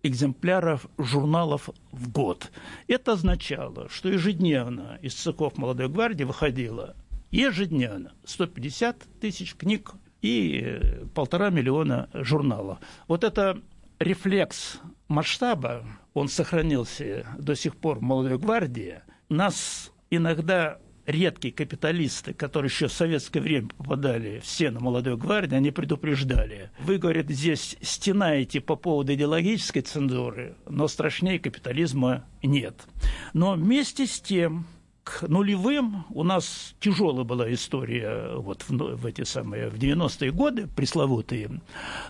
[0.02, 2.50] экземпляров журналов в год.
[2.86, 6.96] Это означало, что ежедневно из цехов «Молодой гвардии» выходило
[7.30, 12.78] ежедневно 150 тысяч книг и э, полтора миллиона журналов.
[13.08, 13.60] Вот это
[13.98, 19.00] рефлекс масштаба, он сохранился до сих пор в «Молодой гвардии».
[19.28, 25.70] Нас иногда редкие капиталисты, которые еще в советское время попадали в стену молодой гвардии, они
[25.70, 26.70] предупреждали.
[26.80, 32.86] Вы, говорят, здесь стенаете по поводу идеологической цензуры, но страшнее капитализма нет.
[33.32, 34.66] Но вместе с тем
[35.04, 36.04] к нулевым.
[36.10, 41.60] У нас тяжелая была история вот в, в эти самые в 90-е годы пресловутые,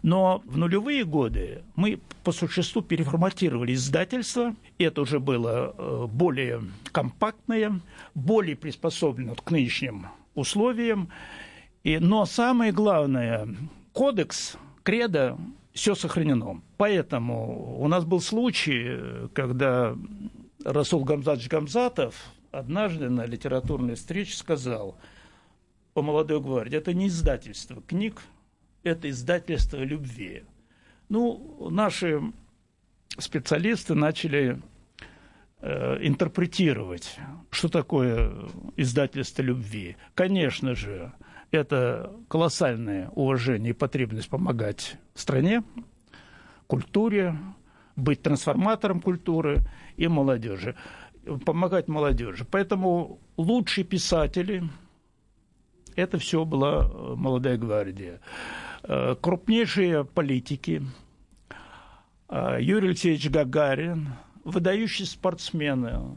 [0.02, 7.80] но в нулевые годы мы по существу переформатировали издательство, это уже было э, более компактное,
[8.14, 11.08] более приспособлено к нынешним условиям,
[11.84, 13.48] и, но самое главное,
[13.92, 15.38] кодекс, кредо
[15.72, 16.60] все сохранено.
[16.76, 19.96] Поэтому у нас был случай, когда
[20.64, 22.14] Расул Гамзадович Гамзатов
[22.52, 24.96] однажды на литературной встрече сказал
[25.94, 28.22] о молодой гвардии, это не издательство книг,
[28.82, 30.44] это издательство любви.
[31.08, 32.20] Ну, наши
[33.18, 34.60] специалисты начали
[35.60, 37.16] э, интерпретировать,
[37.50, 39.96] что такое издательство любви.
[40.14, 41.12] Конечно же,
[41.50, 45.62] это колоссальное уважение и потребность помогать стране,
[46.66, 47.36] культуре,
[47.96, 49.60] быть трансформатором культуры
[49.96, 50.76] и молодежи
[51.44, 52.44] помогать молодежи.
[52.50, 54.64] Поэтому лучшие писатели–
[55.96, 58.20] это все была э, молодая гвардия.
[58.82, 60.82] Э, крупнейшие политики
[62.28, 64.10] э,– Юрий Алексеевич Гагарин,
[64.44, 66.16] выдающие спортсмены,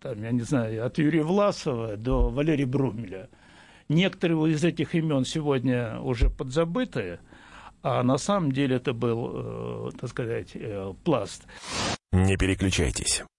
[0.00, 3.28] там, я не знаю, от Юрия Власова до Валерия Брумеля.
[3.88, 7.20] Некоторые из этих имен сегодня уже подзабыты,
[7.82, 10.56] а на самом деле это был, так сказать,
[11.04, 11.46] пласт.
[12.10, 13.22] Не переключайтесь.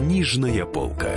[0.00, 1.12] Книжная полка.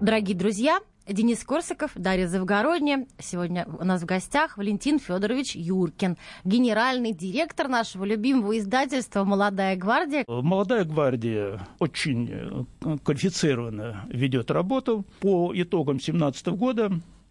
[0.00, 3.06] Дорогие друзья, Денис Корсаков, Дарья Завгородняя.
[3.20, 10.24] Сегодня у нас в гостях Валентин Федорович Юркин, генеральный директор нашего любимого издательства «Молодая гвардия».
[10.26, 12.66] «Молодая гвардия» очень
[13.04, 15.04] квалифицированно ведет работу.
[15.20, 16.90] По итогам 2017 года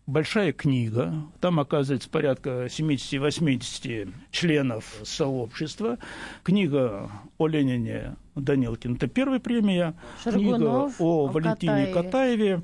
[0.10, 1.14] большая книга.
[1.40, 5.98] Там оказывается порядка 70-80 членов сообщества.
[6.44, 9.94] Книга о Ленине Данилкин– это первая премия.
[10.24, 10.58] Шаргунов,
[10.98, 11.94] книга о, о Валентине Катаеве.
[11.94, 12.62] Катаеве.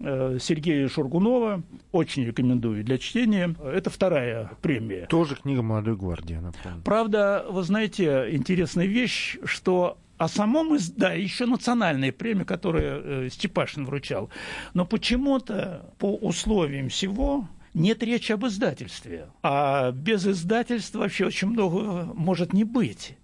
[0.00, 1.62] э, Сергея Шургунова.
[1.92, 3.54] Очень рекомендую для чтения.
[3.62, 5.06] Это вторая премия.
[5.06, 6.82] Тоже книга «Молодой гвардии», напомню.
[6.84, 10.90] Правда, вы знаете, интересная вещь, что о самом из...
[10.90, 14.30] да, еще национальная премия, которую э, Степашин вручал.
[14.74, 19.28] Но почему-то по условиям всего нет речи об издательстве.
[19.42, 23.16] А без издательства вообще очень много может не быть.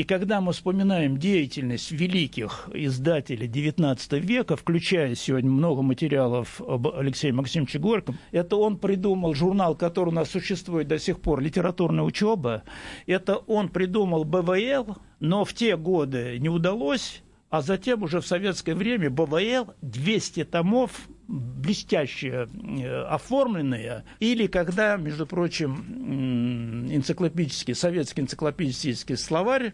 [0.00, 7.34] И когда мы вспоминаем деятельность великих издателей XIX века, включая сегодня много материалов об Алексее
[7.34, 12.62] Максимовиче Горьком, это он придумал журнал, который у нас существует до сих пор, «Литературная учеба».
[13.06, 18.74] Это он придумал БВЛ, но в те годы не удалось, а затем уже в советское
[18.74, 29.72] время БВЛ 200 томов блестяще э, оформленные, или когда, между прочим, энциклопедический, советский энциклопедический словарь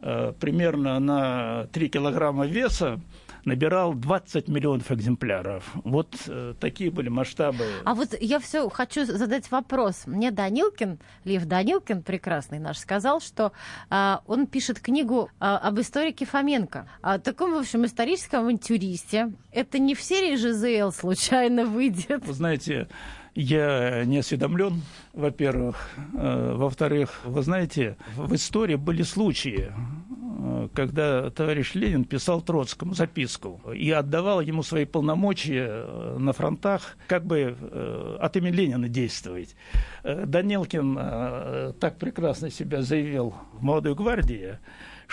[0.00, 3.00] э, примерно на 3 килограмма веса
[3.44, 5.70] набирал 20 миллионов экземпляров.
[5.84, 7.64] Вот э, такие были масштабы.
[7.84, 10.06] А вот я все хочу задать вопрос.
[10.06, 13.52] Мне Данилкин, Лев Данилкин, прекрасный наш, сказал, что
[13.90, 19.32] а, он пишет книгу а, об историке Фоменко, о таком, в общем, историческом авантюристе.
[19.50, 22.24] Это не в серии ЖЗЛ случайно выйдет.
[22.26, 22.88] Вы знаете,
[23.34, 25.88] я не осведомлен, во-первых.
[26.14, 33.60] Э, Во-вторых, вы знаете, в истории были случаи, э, когда товарищ Ленин писал Троцкому записку
[33.74, 37.56] и отдавал ему свои полномочия э, на фронтах, как бы
[38.20, 39.56] от имени Ленина действовать.
[40.04, 44.58] Данилкин так прекрасно себя заявил в «Молодой гвардии»,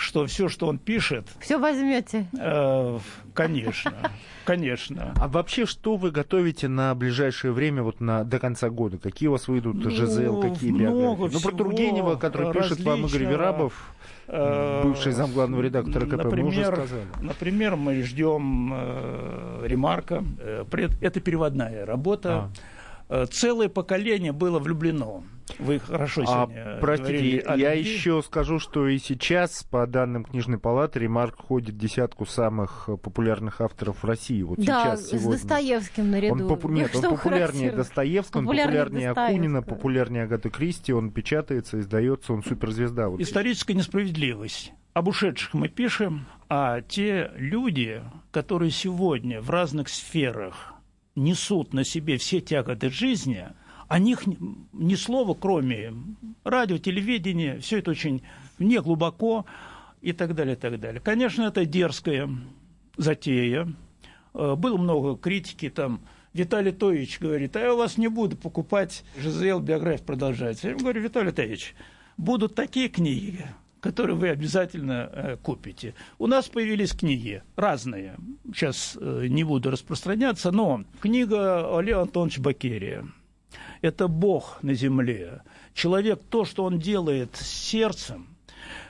[0.00, 2.26] что все, что он пишет, Все возьмете.
[2.38, 2.98] э,
[3.34, 3.92] конечно,
[4.44, 5.12] конечно.
[5.16, 8.98] А вообще, что вы готовите на ближайшее время, вот на, до конца года?
[8.98, 11.34] Какие у вас выйдут Ну, ЖЗЛ, какие биографии?
[11.34, 13.24] Ну, про Тургенева, который пишет вам Игорь.
[13.24, 13.94] Верабов,
[14.32, 17.04] Э, бывший замглавного редактора КП, мы уже например, сказали.
[17.20, 20.22] Например, мы ждем э, ремарка.
[20.38, 22.48] Э, пред- Это переводная работа.
[23.08, 25.24] Э, Целое поколение было влюблено.
[25.58, 27.90] Вы хорошо А, сегодня говорили простите, о я любви.
[27.90, 32.96] еще скажу, что и сейчас, по данным книжной палаты, Ремарк входит в десятку самых э,
[32.96, 34.42] популярных авторов в России.
[34.42, 35.32] Вот да, сейчас, с сегодня.
[35.32, 36.34] Достоевским наряду.
[36.34, 37.72] Он попу- Нет, он популярнее.
[37.72, 43.08] Достоевского, он Популярнее популярнее Акунина, популярнее Агаты Кристи, он печатается, издается, он суперзвезда.
[43.08, 43.20] Вот.
[43.20, 44.72] Историческая несправедливость.
[44.92, 50.74] Об ушедших мы пишем, а те люди, которые сегодня в разных сферах
[51.14, 53.46] несут на себе все тяготы жизни,
[53.90, 54.22] о них
[54.72, 55.92] ни, слова, кроме
[56.44, 58.22] радио, телевидения, все это очень
[58.60, 59.46] не глубоко
[60.00, 61.00] и так далее, и так далее.
[61.00, 62.30] Конечно, это дерзкая
[62.96, 63.68] затея.
[64.32, 66.02] Э, Было много критики там.
[66.32, 70.62] Виталий Тоевич говорит, а я у вас не буду покупать ЖЗЛ, биографию продолжать.
[70.62, 71.74] Я ему говорю, Виталий Тоевич,
[72.16, 73.44] будут такие книги,
[73.80, 75.96] которые вы обязательно э, купите.
[76.20, 78.14] У нас появились книги разные.
[78.54, 83.04] Сейчас э, не буду распространяться, но книга Олега Антоновича Бакерия.
[83.82, 85.42] Это Бог на земле.
[85.74, 88.26] Человек, то, что он делает с сердцем,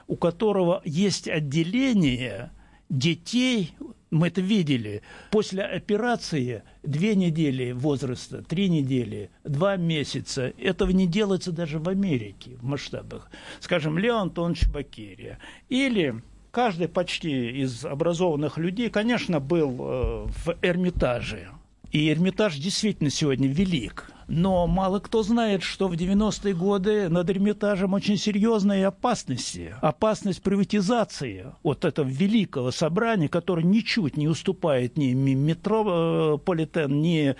[0.09, 2.51] у которого есть отделение
[2.89, 3.75] детей,
[4.11, 10.53] мы это видели, после операции две недели возраста, три недели, два месяца.
[10.59, 13.31] Этого не делается даже в Америке в масштабах.
[13.61, 15.39] Скажем, Леон Антонович Бакерия.
[15.69, 16.17] Или
[16.51, 21.49] каждый почти из образованных людей, конечно, был э, в Эрмитаже.
[21.93, 24.11] И Эрмитаж действительно сегодня велик.
[24.31, 29.75] Но мало кто знает, что в 90-е годы над Эрмитажем очень серьезные опасности.
[29.81, 37.35] Опасность приватизации вот этого великого собрания, которое ничуть не уступает ни метрополитен, ни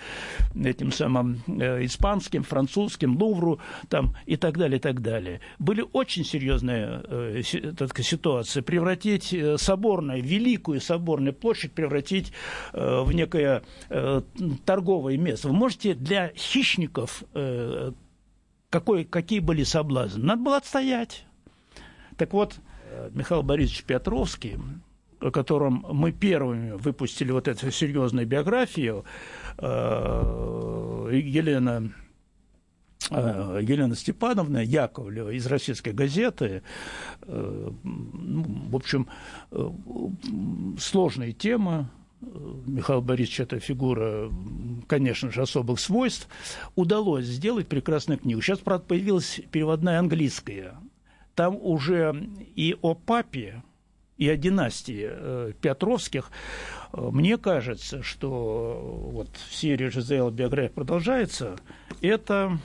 [0.61, 5.39] этим самым э, испанским, французским, Лувру там, и так далее, и так далее.
[5.59, 8.59] Были очень серьезные э, ситуации.
[8.59, 12.33] Превратить э, соборную, великую соборную площадь превратить
[12.73, 14.21] э, в некое э,
[14.65, 15.47] торговое место.
[15.47, 16.80] Вы можете для хищников
[17.33, 17.91] э,
[18.69, 20.23] какой, какие были соблазны?
[20.23, 21.25] Надо было отстоять.
[22.17, 22.59] Так вот,
[23.11, 24.57] Михаил Борисович Петровский,
[25.19, 29.05] о котором мы первыми выпустили вот эту серьезную биографию,
[31.11, 31.91] Елена
[33.09, 36.63] Елена Степановна Яковлева из российской газеты.
[37.23, 39.07] В общем,
[40.77, 41.89] сложная тема,
[42.21, 44.31] Михаил Борисович это фигура,
[44.87, 46.27] конечно же, особых свойств,
[46.75, 48.41] удалось сделать прекрасную книгу.
[48.41, 50.75] Сейчас, правда, появилась переводная английская.
[51.35, 53.63] Там уже и о папе,
[54.17, 56.29] и о династии э, Петровских.
[56.93, 61.55] Мне кажется, что вот в серии ЖЗЛ биография продолжается.
[62.01, 62.59] Это,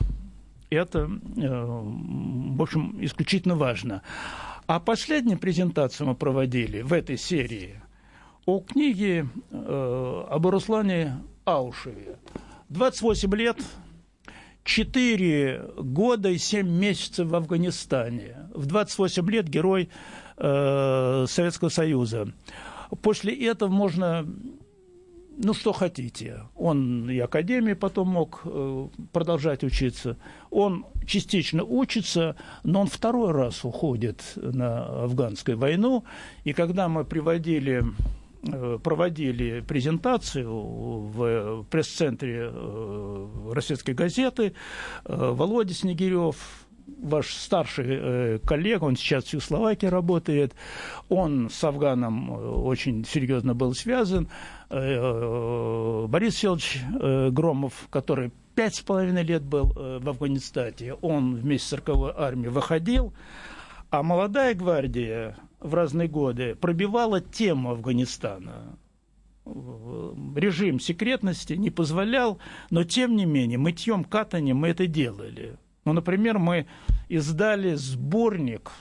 [0.69, 4.03] это э, в общем, исключительно важно.
[4.67, 7.81] А последнюю презентацию мы проводили в этой серии–
[8.47, 12.17] о книге э, об Руслане Аушеве.
[12.69, 13.59] 28 лет,
[14.63, 18.49] 4 года и 7 месяцев в Афганистане.
[18.55, 19.91] В 28 лет герой
[20.37, 22.33] э, Советского Союза.
[23.03, 24.25] После этого можно
[25.39, 26.43] ну, что хотите.
[26.55, 30.17] Он и академии потом мог э, продолжать учиться.
[30.51, 36.05] Он частично учится, но он второй раз уходит на афганскую войну.
[36.45, 37.85] И когда мы приводили
[38.83, 44.55] проводили презентацию в пресс-центре э, российской газеты.
[45.05, 46.37] Э, Володя Снегирев,
[46.87, 50.55] ваш старший коллега, он сейчас в Чехословакии работает,
[51.09, 52.31] он с Афганом
[52.65, 54.29] очень серьезно был связан.
[54.71, 56.81] Борис Федорович
[57.33, 63.13] Громов, который пять с половиной лет был в Афганистане, он вместе с 40-й армией выходил,
[63.91, 65.37] а молодая гвардия
[65.67, 68.79] в разные годы пробивала тему Афганистана.
[69.45, 72.39] Режим секретности не позволял,
[72.71, 75.57] но тем не менее мытьем катанием мы это делали.
[75.85, 76.67] Ну, например, мы
[77.09, 78.73] издали сборник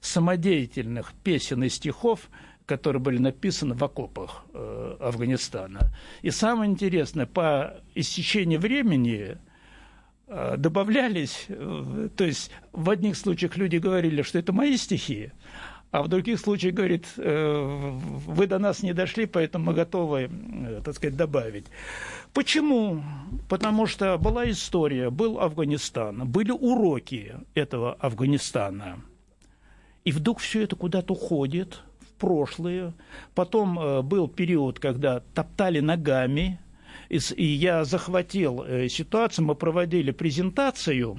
[0.00, 2.30] самодеятельных песен и стихов,
[2.64, 5.92] которые были написаны в окопах э, Афганистана.
[6.22, 9.36] И самое интересное, по истечении времени
[10.26, 15.32] э, добавлялись, э, то есть в одних случаях люди говорили, что это мои стихи,
[15.90, 17.90] а в других случаях говорит, э,
[18.26, 21.66] вы до нас не дошли, поэтому мы готовы, э, так сказать, добавить.
[22.32, 23.02] Почему?
[23.48, 29.00] Потому что была история, был Афганистан, были уроки этого Афганистана.
[30.04, 32.94] И вдруг все это куда-то уходит в прошлое.
[33.34, 36.60] Потом э, был период, когда топтали ногами,
[37.08, 41.18] и я захватил ситуацию, мы проводили презентацию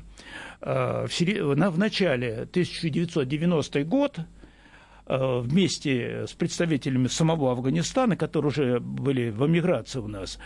[0.62, 4.26] в начале 1990 год, Э,
[5.08, 10.40] вместе с представителями самого Афганистана, которые уже были в эмиграции у нас.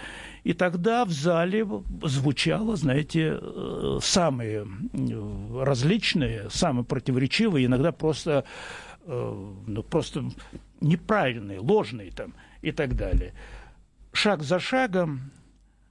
[0.43, 1.67] И тогда в зале
[2.03, 4.67] звучало, знаете, э, самые
[5.59, 8.45] различные, самые противоречивые, иногда просто,
[9.05, 10.25] э, ну, просто
[10.81, 13.33] неправильные, ложные там и так далее.
[14.13, 15.31] Шаг за шагом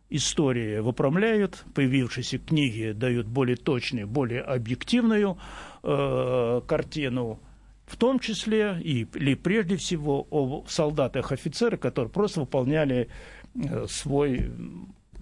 [0.09, 5.37] истории выпрямляют, появившиеся книги дают более точную, более объективную
[5.83, 7.41] э, картину
[7.87, 13.09] в том числе и, или прежде всего о солдатах офицерах, которые просто выполняли
[13.55, 14.51] э, свой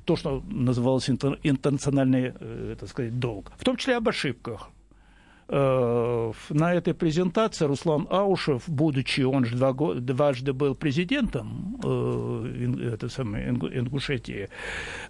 [0.05, 3.53] то, что называлось интернациональный, э, так сказать, долг.
[3.57, 4.71] В том числе об ошибках.
[5.55, 13.11] Э, на этой презентации Руслан Аушев, будучи, он же два, дважды был президентом э, это
[13.11, 14.49] самое, Ингушетии,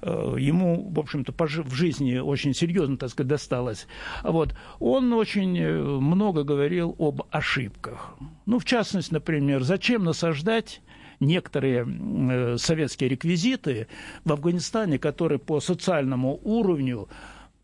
[0.01, 3.87] э, ему, в общем-то, в жизни очень серьезно, так сказать, досталось.
[4.25, 4.57] Вот.
[4.81, 5.63] Он очень
[6.01, 8.17] много говорил об ошибках.
[8.45, 10.81] Ну, в частности, например, зачем насаждать
[11.21, 13.87] некоторые э, советские реквизиты
[14.25, 17.09] в Афганистане, которые по социальному уровню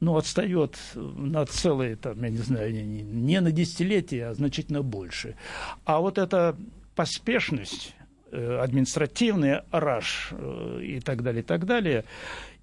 [0.01, 5.37] ну, отстает на целые, там, я не знаю, не, не на десятилетия, а значительно больше.
[5.85, 6.57] А вот эта
[6.95, 7.95] поспешность,
[8.31, 12.05] э, административный раш э, и так далее, и так далее,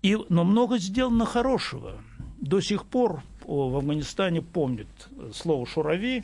[0.01, 2.01] и, но много сделано хорошего.
[2.39, 4.87] До сих пор в Афганистане помнят
[5.33, 6.23] слово «шурави»,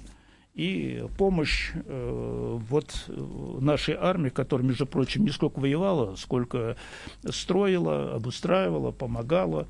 [0.53, 6.75] и помощь э, вот нашей армии, которая, между прочим, не сколько воевала, сколько
[7.29, 9.67] строила, обустраивала, помогала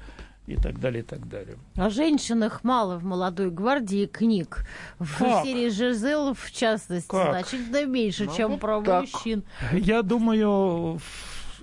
[0.48, 1.58] и так далее, и так далее.
[1.76, 4.66] О женщинах мало в молодой гвардии книг.
[5.00, 5.46] В как?
[5.46, 7.32] серии Жизел, в частности, как?
[7.32, 9.02] значительно меньше, ну, чем вот про так.
[9.02, 9.44] мужчин.
[9.72, 11.00] Я думаю,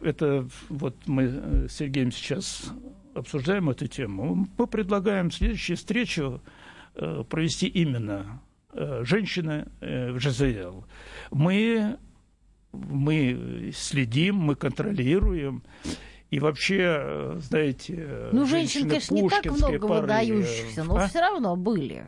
[0.00, 2.70] это вот мы с Сергеем сейчас
[3.14, 4.46] обсуждаем эту тему.
[4.56, 6.40] Мы предлагаем следующую встречу
[6.94, 8.40] э, провести именно
[8.72, 10.84] э, женщины э, в ЖЗЛ.
[11.30, 11.98] Мы
[12.72, 15.62] мы следим, мы контролируем.
[16.30, 20.00] И вообще, знаете, ну, женщин, конечно, не так много порыве.
[20.02, 21.08] выдающихся, но а?
[21.08, 22.06] все равно были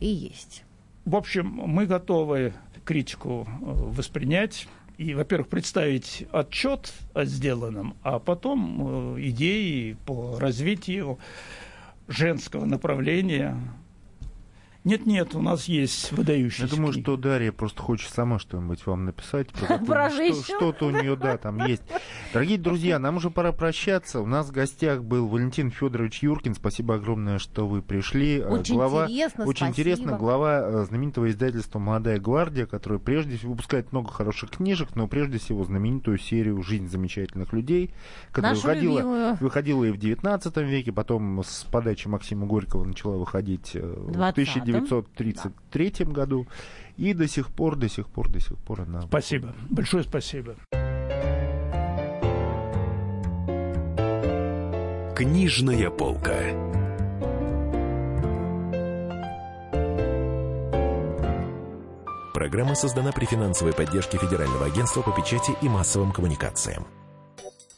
[0.00, 0.64] и есть.
[1.04, 2.52] В общем, мы готовы
[2.84, 4.66] критику э, воспринять
[4.98, 11.18] и, во-первых, представить отчет о сделанном, а потом э, идеи по развитию
[12.08, 13.56] женского направления
[14.84, 17.04] нет-нет, у нас есть выдающиеся Я думаю, книги.
[17.04, 19.48] что Дарья просто хочет сама что-нибудь вам написать.
[20.44, 21.82] Что-то у нее, да, там есть.
[22.32, 24.20] Дорогие друзья, нам уже пора прощаться.
[24.20, 26.54] У нас в гостях был Валентин Федорович Юркин.
[26.54, 28.38] Спасибо огромное, что вы пришли.
[28.38, 29.70] Э, Очень глава, интересно, Очень спасибо.
[29.90, 30.16] интересно.
[30.18, 35.38] Глава э, знаменитого издательства «Молодая гвардия», которое прежде всего выпускает много хороших книжек, но прежде
[35.38, 37.90] всего знаменитую серию «Жизнь замечательных людей»,
[38.30, 39.36] которая Нашу выходила, любимую.
[39.40, 44.69] выходила и в 19 веке, потом с подачи Максима Горького начала выходить э, в 20-м.
[44.78, 46.46] 1933 году.
[46.96, 49.02] И до сих пор, до сих пор, до сих пор она...
[49.02, 49.54] Спасибо.
[49.70, 50.56] Большое спасибо.
[55.16, 56.80] Книжная полка.
[62.32, 66.86] Программа создана при финансовой поддержке Федерального агентства по печати и массовым коммуникациям.